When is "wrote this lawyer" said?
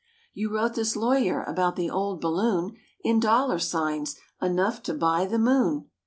0.51-1.43